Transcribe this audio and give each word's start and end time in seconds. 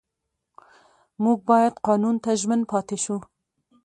موږ 1.23 1.39
باید 1.49 1.73
قانون 1.87 2.15
ته 2.23 2.31
ژمن 2.41 2.61
پاتې 2.71 2.97
شو 3.03 3.17